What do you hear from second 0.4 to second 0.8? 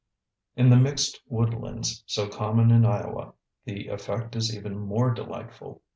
In the